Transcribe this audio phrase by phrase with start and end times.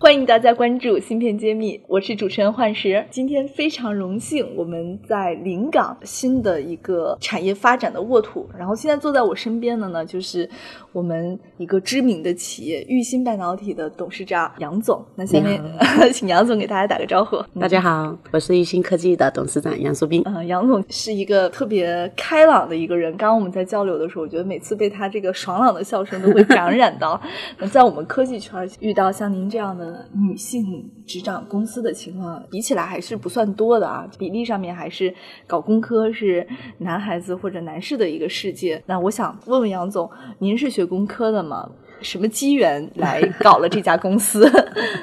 [0.00, 3.04] 欢迎大家关注芯片揭秘，我是主持人幻石。
[3.10, 8.48] 今天非常荣幸，我们在临港新的一个产业发展的沃土。
[8.56, 10.48] 然后现在坐在我身边的呢，就是
[10.92, 15.04] 我们一个知名的企业玉鑫半导体的董事长杨总。
[15.16, 15.60] 那下面
[16.14, 17.42] 请杨总给大家打个招呼。
[17.58, 20.22] 大家好，我是玉鑫科技的董事长杨素斌。
[20.26, 23.10] 嗯，杨总是一个特别开朗的一个人。
[23.16, 27.20] 刚刚我们在交流的时候，我觉得每次被他这个爽朗的笑声都会感染到。
[27.58, 29.87] 那在我们科技圈遇到像您这样的。
[30.14, 35.14] 女性执掌公司的情况比起来还是不算多的啊，比例上面还是
[35.46, 36.46] 搞工科是
[36.78, 38.82] 男孩子或者男士的一个世界。
[38.86, 41.70] 那我想问问杨总，您是学工科的吗？
[42.00, 44.50] 什么机缘来搞了这家公司？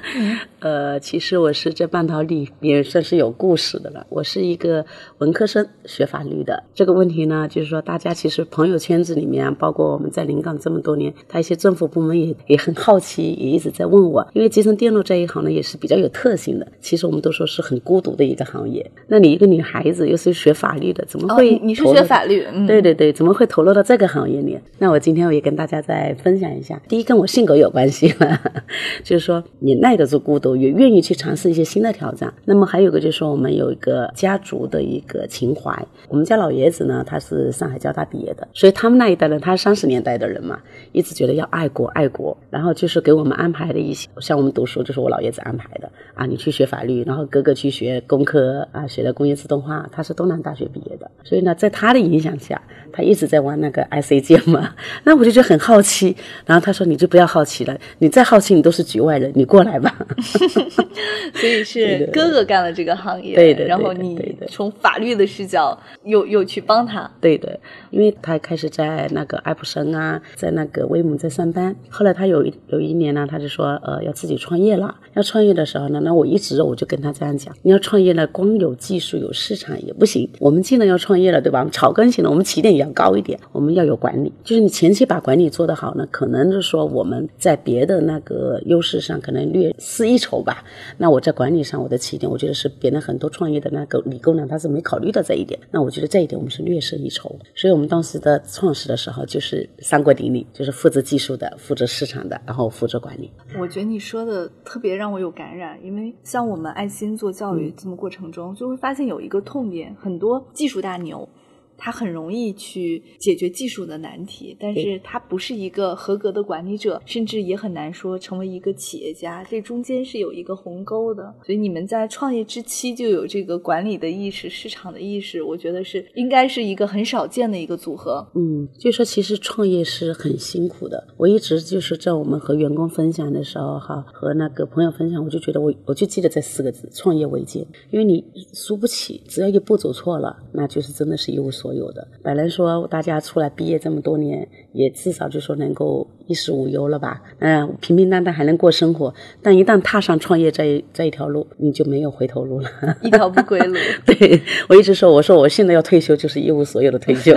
[0.59, 4.05] 呃，其实我是这半导体也算是有故事的了。
[4.09, 4.83] 我是一个
[5.19, 6.63] 文科生，学法律的。
[6.73, 14.27] 这个问题呢，就是说大家其实朋友圈子里面，包括我们在临港这么多年，他一些政府部门也也很好奇，也一直在问我。
[14.33, 16.67] 因为集成电路这一行呢，也是比较有特性的。
[16.81, 18.89] 其实我们都说是很孤独的一个行业。
[19.07, 21.59] 那你一个女孩子又是学法律的，怎么会？
[21.61, 22.43] 你是学法律？
[22.65, 24.57] 对对对，怎么会投入到这个行业里？
[24.79, 26.81] 那我今天我也跟大家再分享一下。
[26.87, 28.39] 第一，跟我性格有关系了，
[29.03, 32.33] 就是说你耐得住孤独，也愿意去尝试一些新的挑战。
[32.45, 35.71] 那么还有个就是说，我们有一个家族的一个情怀。
[36.07, 40.59] 我们家老爷子呢，他是上海交大毕业的，所以他们那一代人，他是三十年代的人嘛，
[40.91, 42.37] 一直觉得要爱国爱国。
[42.49, 49.89] 然后就是给我们安排的一些，像我们读书就是我老爷子安排的啊，你去学法律，然后哥哥去学工科啊，学的工业自动化。
[49.91, 52.61] 他是东南大学毕业的，所以呢，在他的影响下，
[52.93, 54.73] 他一直在玩那个 IC 键嘛。
[55.03, 57.05] 那我就觉得很好奇，然后他说你就。
[57.15, 59.95] 不要好奇了，你再好奇，你都是局外人，你过来吧。
[61.35, 63.63] 所以 是哥哥干了这个行业，对的。
[63.63, 67.57] 然后你从法律的视角又又去帮他，对的。
[67.91, 71.73] 因为他开始在那个爱普生啊，在那个威姆在上班。
[71.89, 74.93] 后来他有一有一年呢，他就说呃要自己创业了。
[75.13, 80.29] 要创业的时候呢，那我一直我就跟他这样讲，你要创业呢，光有技术有市场也不行。
[80.39, 81.59] 我们既然要创业了，对吧？
[81.59, 84.33] 我们草根型的，我们起点也要高一点，我们要有管理。
[84.43, 87.05] 就是你前期把管理做得好呢，可能就是说我。
[87.05, 90.65] 们在别的那个优势上可能略失一筹吧。
[90.97, 95.59] 那我在管理上，我的起点，我觉得是别人很多创业的那个理工男他是没考虑到这一点。
[95.69, 97.29] 那我觉得这一点我们是略胜一筹。
[97.53, 103.29] 所以我们当时的创始的时候就是三国鼎立，就是负责技术的，负责市场的，然后负责管理。
[103.59, 111.29] 我觉得你说的特别让我有感染，因为像我们爱心做教育这么过程中，就会发现有一个痛点，很多技术大牛。
[111.77, 119.43] 他很容易去解决技术的难题，但是他不是一个合格的管理者，甚至也很难说成为一个企业家。
[119.43, 128.25] 这中间是有一个鸿沟的，所以你们在创业之期就有这个管理的意识、市场的意识，我觉得是应该是一个很少见的一个组合。
[128.35, 131.07] 嗯，就说其实创业是很辛苦的。
[131.17, 137.65] 我一直就是在我们和员工分享的时候，哈，和那个朋友分享，我就觉得我我就记得这四个字：创业维艰。
[137.91, 141.64] 因为你输不起，只要一步走错了，那就是真的是一无所。
[141.65, 147.19] 所有的本来说大家出来毕业这么多年，也至少就说能够衣食无忧了吧？
[147.39, 149.11] 嗯，平平淡淡还能过生活。
[149.41, 152.69] 但一旦踏上创业这这一条路，你就没有回头路了，
[153.01, 153.75] 一条不归路。
[154.05, 154.39] 对
[154.69, 157.35] 我一直说，我说我现在要退休，就是一无所有的退休。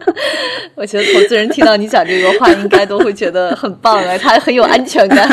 [0.74, 5.28] 我觉得投资人听到你讲这个话，应该都会觉得很棒啊，他很有安全感。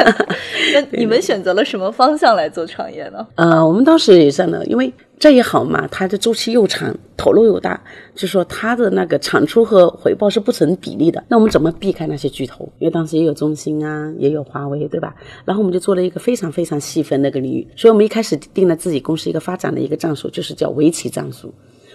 [0.73, 3.25] 那你们选择了什么方向来做创业呢？
[3.35, 4.91] 呃，我们当时也算呢，因为。
[5.17, 7.81] 这一行嘛，它的周期又长，投入又大，
[8.13, 11.23] 就说它的那个产出和回报是不成比例的。
[11.29, 12.69] 那我们怎么避开那些巨头？
[12.79, 15.15] 因为当时也有中兴啊，也有华为，对吧？
[15.45, 17.65] 然后我们就做了一个非常非常细分的一个领域。
[17.77, 21.51] 所以我们一开始定了自己公司一个发展的一个战术，就是叫围棋战术。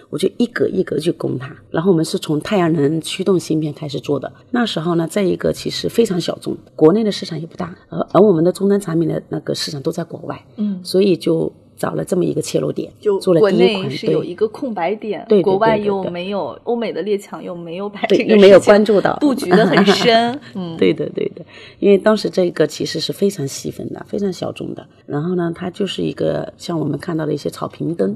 [0.08, 1.54] 我就一格一格去攻它。
[1.70, 4.32] 然后我们是从太阳能驱动芯片开始做的。
[4.50, 11.52] 那时候呢，在一个其实非常小众，国内的市场也不大，而而我们的终端产品的那个市场都在国外，嗯，所以就。
[11.80, 20.38] 找了这么一个切入点，就做了第一款，是有一个空白点，对国外又没有欧美的列强，又没有把这个没有关注到，布局的很深。
[20.54, 21.42] 嗯，对的，对的，
[21.78, 24.86] 因为当时这个其实是非常细分的，非常小众的。
[25.06, 28.14] 然后呢，它就是一个像我们看到的一些草坪灯，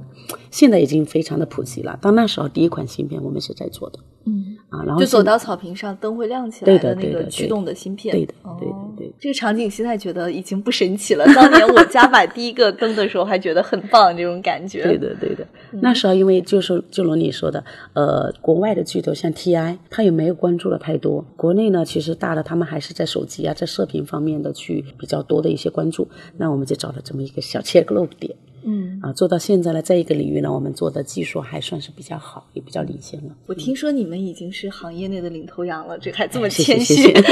[0.51, 1.99] 现在已经非常的普及了。
[2.03, 3.99] 到那时候，第一款芯片我们是在做的。
[4.27, 8.15] 嗯，啊，然后就走到草坪上，灯会亮起来的那个驱动的芯片。
[8.15, 9.13] 对的，对的，对。
[9.21, 11.25] 这个场景现在觉得已经不神奇了。
[11.35, 14.83] 当年我家买 第一个灯的时候，还觉得很棒，这种感觉。
[14.83, 15.47] 对的，对的。
[15.73, 17.63] 那时候因为就是就如你说的，
[17.93, 21.25] 呃，国外的巨头像 TI，他也没有关注的太多。
[21.37, 26.09] 国内呢，其实大的他们还是在手机啊，在射频方面的去比较多的一些关注。
[26.37, 28.35] 那我们就找了这么一个小切入点。
[28.67, 33.35] 嗯啊，做到现在呢，在一个领域呢，我们做的技术还算是比较好，也比较领先了。
[33.47, 36.95] 我听说你们已经是行业内的领头羊了，这还这么谦虚。
[36.95, 37.25] 谢谢谢。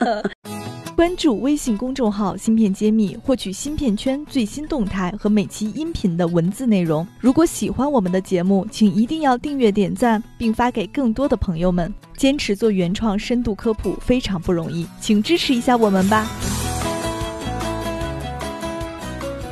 [0.94, 7.04] 关注微信公众号“芯片揭秘”，获取芯片圈最新动态和每期音频的文字内容。
[7.18, 11.92] 如果喜欢我们的节目，请一定要订阅、点赞，并发给更多的朋友们。
[12.16, 16.30] 坚持做原创深度科普非常不容易，请支持一下我们吧。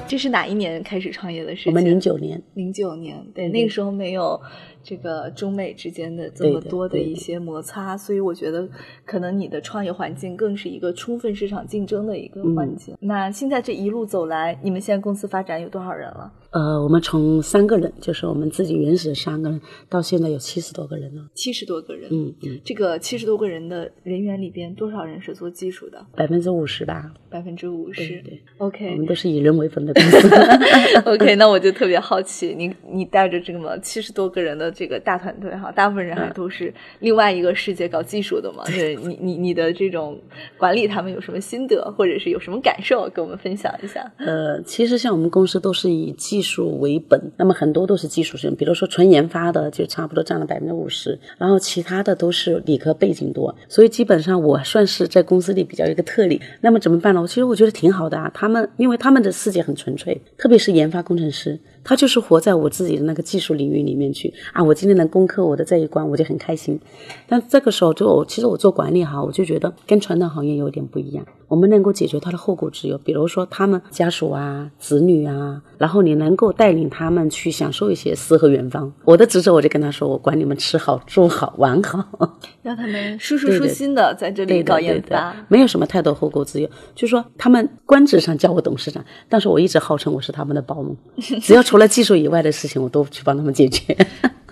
[0.06, 1.72] 这是哪一年开始创业的事情？
[1.72, 4.40] 我们零九年，零九年，对，嗯那个时候没有
[4.82, 8.68] 这个中美之间的这么多的一些摩擦，所以我觉得
[9.04, 12.96] 可能你的创业环境更是一个充分市场竞争的一个嗯环境。
[13.00, 16.32] 那现在这一路走来，你们现在公司发展有多少人了？
[16.50, 19.58] 呃，我们从三个人，就是我们自己原始的三个人，
[19.88, 21.26] 到现在有七十多个人了。
[21.34, 22.10] 七十多个人。
[22.12, 26.04] 嗯嗯，这个七十多个人的人员里边，多少人是做技术的？
[26.14, 27.10] 百分之五十吧。
[27.30, 28.22] 百分之五十。
[28.58, 30.28] ，OK，我们都是以人为本的公司。
[31.08, 38.64] OK，那我就特别好奇，你你带着这么七十多个人的这个大团队哈，大部分人还都是另外一个世界搞技术的嘛？
[38.66, 40.18] 对你你你的这种
[40.56, 44.10] 管理他们有什么心得，或者是有什么感受，跟我们分享一下？
[44.18, 56.40] 呃，其实像我们公司都是以技术为本，那么很多都是技术生，比如说纯研发的就差不多占了百分之五十，然后其他的都是理科背景多，所以基本上我算是在公司里比较一个特例。
[56.60, 57.20] 那么怎么办呢？
[57.20, 64.62] 我其实我觉得挺好的啊，他们因为他们的世界很纯粹，特别是研发工程师，他就是活在我自己的那个技术领域里面去啊。
[64.62, 66.78] 我今天能攻克我的这一关，我就很开心。
[67.26, 71.24] 但这个时候就我其实我做管理哈，我就觉得跟传统行业有点不一样。
[71.52, 78.90] 我们能够解决他的后顾之忧，比如说他们家属啊、子女啊，然后你能够带领他们去享受一些诗和远方。
[79.04, 82.02] 我的职责我就跟他说，我管你们吃好、住好、玩好，
[82.64, 86.66] 让他们舒舒舒心的在这里搞研发。，没有什么太多后顾之忧。
[86.94, 90.96] 就说他们官职上叫我董事长，但是我一直号称我是他们的保姆，
[91.42, 93.94] 只要除了技术以外的事情，我都去帮他们解决。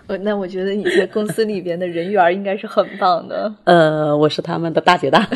[0.06, 3.50] 呃 那我觉得你在公司里边的人缘应该是很棒的。
[3.64, 5.26] 呃，我是他们的大姐大。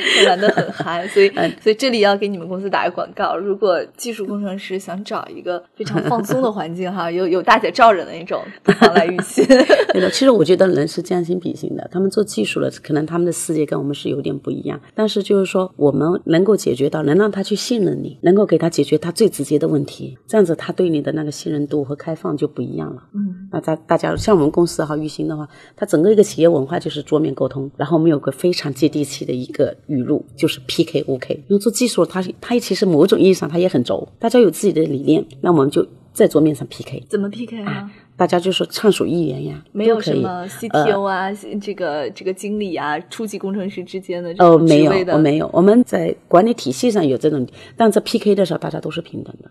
[0.26, 9.44] 玩的很嗨，所以 嗯所以这里要给你们公司打个广告，如果技术工程师想找一个非常放松的环境哈， 有有大姐罩着的那种，不妨来玉鑫。
[9.92, 23.02] 对的，其实我觉得人是将心比心的，他们做技术的，可能他们的世界跟我们是有点不一样，但是就是说，我们能够解决到，能让他去信任你，能够给他解决他最直接的问题，这样子他对你的那个信任度和开放就不一样了。
[23.14, 31.34] 嗯，那大大家像我们公司哈，玉鑫的话，它整个一个企业文化就是桌面沟通，然后我们有个非常接地气的一个语录，就是 PK OK。
[31.48, 37.02] 因为做技术，它它其实某种意义上它也很轴，大家有自己的理念，那我们就在桌面上 PK。
[37.08, 37.90] 怎么 PK 啊？
[38.16, 45.50] 大家就说畅所欲言呀，没有什么 CTO 啊，这个这个经理啊，初级工程师之间的这哦，没有我没有。
[45.52, 47.44] 我们在管理体系上有这种，
[47.76, 49.50] 但在 PK 的时候，大家都是平等的，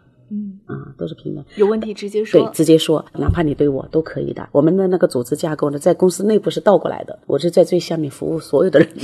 [1.04, 1.44] 都是平等。
[1.58, 2.54] 有问题直接说对，。
[2.54, 4.48] 直接说，哪怕你对我都可以的。
[4.54, 8.88] 我们的那个组织架构呢，在公司内部是倒过来的，我是在最下面服务所有的人。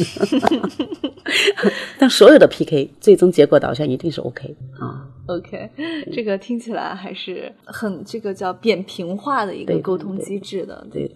[2.00, 5.06] 但所有的 PK 最终结果导向一定是 OK 啊。
[5.28, 5.70] OK，
[6.12, 11.08] 这个听起来还是很这个叫扁平化的一个沟通机制的，对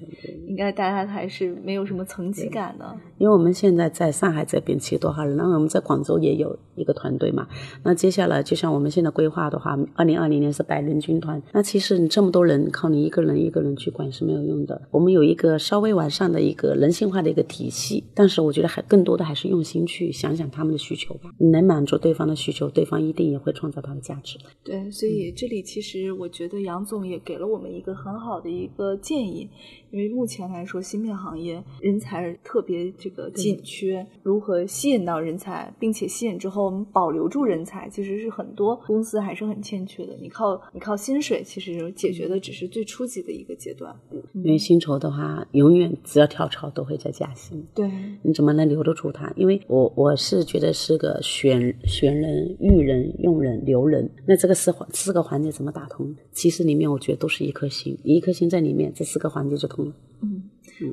[0.54, 2.96] 应该大家还是没有什么层级感的。
[3.18, 7.48] 因为我们现在在上海这边其实多少人，然后我们在广州也有一个团队嘛。
[7.84, 11.42] 那接下来就像我们现在规划的话，二零二零年是百人军团。
[11.54, 14.80] 那其实你这么多人，靠你一个人一个人去管是没有用的。
[14.92, 21.32] 我们有一个稍微完善的一个人性化的一个体系，但是我觉得还更多的还是用心去想想他们的需求吧。
[21.40, 24.38] 你能满足对方的需求，对方一定也会创造他的价值。
[24.64, 29.50] 对，所以这里其实我觉得杨总也给了我们一个很好的一个建议，
[29.94, 40.18] 因为目前来说，芯片行业人才特别这个紧缺，如何吸引到人才，并且吸引之后我们保留住人才，其实是很多公司还是很欠缺的。
[40.20, 43.96] 你靠你靠薪水，其实解决的只是最初级的一个阶段。
[44.34, 47.64] 因为薪酬的话，永远只要跳槽都会再加薪。
[47.76, 47.88] 对，
[48.24, 49.32] 你怎么能留得住他？
[49.36, 56.16] 因为我我是觉得是个选选人、育人、用人、留人，那这个四环四个环节怎么打通？
[56.32, 59.92] 其实里面我觉得都是一颗心，一颗心在里面，这四个环节就通了。
[60.22, 60.44] 嗯。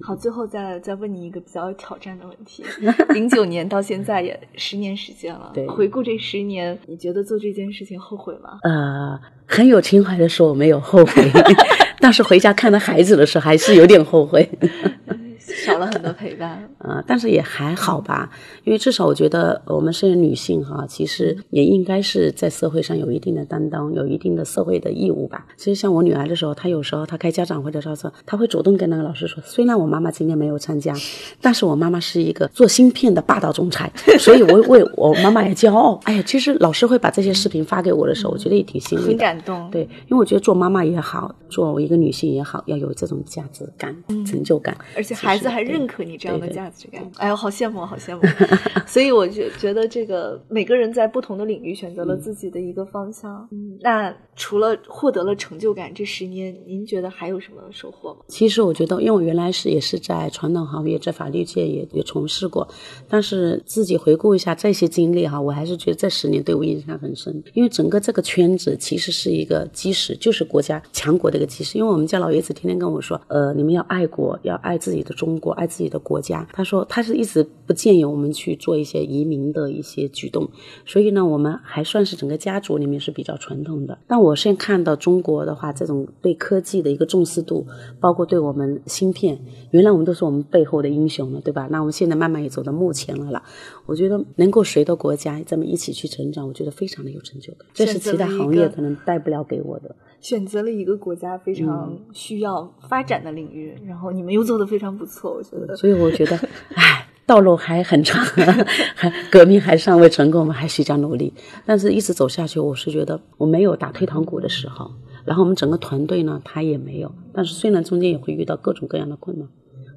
[0.03, 2.63] 好，最后再再问你一个比较有挑战的问题：
[3.15, 8.59] 零九年到现在也十年时间了，对回顾这十年，你觉得做这件事情后悔吗？
[8.63, 11.31] 呃，很有情怀的说我没有后悔，
[11.99, 14.49] 但是回家看到孩子的时候还是有点后悔。
[15.55, 16.69] 少了很多陪伴。
[16.79, 18.31] 呃， 但是也还好吧，
[18.65, 25.47] 因为至少我觉得我们是女性哈，其实也应该是在社会上有一定的担当，有一定的社会的义务吧。
[25.57, 30.95] 其实像我女儿的时候，她有时候她开家长会的时候，她会主动跟那个老师说，虽然我妈妈今天没有参加，
[31.41, 36.01] 但是我妈妈是一个做芯片的霸道总裁， 所以我为我妈妈也骄傲。
[36.05, 39.71] 哎呀，其实老师会把这些视频发给我的时候，我觉得也挺欣慰的，很感动。
[39.71, 43.95] 对，因为我觉得做妈妈也好，做一个女性也好，要有这种价值感、
[44.27, 47.03] 成就感，而且孩子还认可你这样的价值感。
[47.17, 48.23] 哎呦，好羡慕，好羡慕。
[48.87, 53.49] 所以我就觉得这个每个人在不同的领域选择了自己的一个方向。
[53.53, 58.21] 嗯，那除了获得了成就感，这十年您觉得还有什么收获吗？
[58.29, 62.67] 其实我觉得，因为我原来是也是在传统行业，在法律界也也从事过，
[63.09, 67.43] 但是自己回顾一下这些经历哈，我还是觉得这十年对我印象很深。
[67.55, 71.79] 因为整个这个圈子其实是一个基石，就是国家强国的一个基石。
[71.79, 76.45] 因为我们家老爷子天天跟我说，呃，你们要爱国，要爱自己的中中国，爱自己的国家。
[76.53, 80.49] 他说他是一直不建议我们去做一些移民的一些举动，
[80.85, 83.97] 所以呢，我们还算是整个家族里面是比较传统的。
[84.09, 87.65] 但我现在看到中国的话，这种对科技的一个重视度，
[88.01, 89.39] 包括对我们芯片，
[89.71, 91.69] 原来我们都是我们背后的英雄了，对吧？
[91.71, 93.43] 那我们现在慢慢也走到目前了了。
[93.87, 97.69] 我觉得能够随着国家这么一起去成长，我觉得非常的有成就感。
[97.73, 99.95] 这是其他行业可能带不了给我的。
[100.21, 105.77] 选择了一个国家非常需要发展的领域，然后你们又做的非常不错，我觉得。
[105.77, 106.39] 所以我觉得，
[106.75, 108.25] 唉，道路还很长，
[108.95, 111.33] 还革命还尚未成功，我们还需加努力。
[111.67, 114.91] 但是一直走下去，我是觉得我没有打退堂鼓的时候。
[115.27, 117.15] 然后我们整个团队呢，他也没有。
[117.35, 119.47] 但是虽然中间也会遇到各种各样的困难，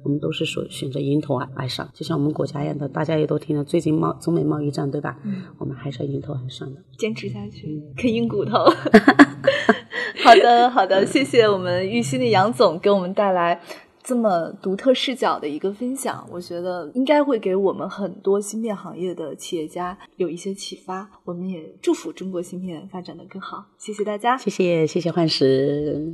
[0.04, 5.16] 我们都是说选择迎头而上，就像我们国家一样的，大家也都听了最近贸中美贸易战，对吧？
[5.24, 8.58] 嗯，我们还是要迎头而上的，坚持下去，啃硬骨头。
[10.22, 13.60] 好的，好的，谢谢我们玉溪的杨总给我们带来
[14.06, 21.08] 这么独特视角的一个分享，我觉得应该会给我们很多芯片行业的企业家有一些启发。
[21.24, 23.64] 我们也祝福中国芯片发展的更好。
[23.78, 26.12] 谢谢大家，谢谢谢谢幻石，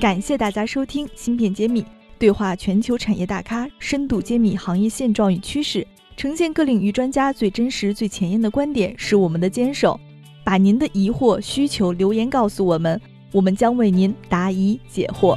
[0.00, 1.82] 感谢大家收听《芯片揭秘》，
[2.18, 10.00] 对话全球产业大咖，深度揭秘行业现状与趋势，呈现各领域专家最真实、最前沿的观点，是我们的坚守。
[10.42, 12.98] 把您的疑惑、需求留言告诉我们，
[13.30, 15.36] 我们将为您答疑解惑。